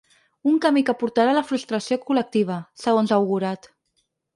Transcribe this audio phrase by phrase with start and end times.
[0.51, 3.75] Un camí que portarà a la “frustració col·lectiva”, segons ha augurat.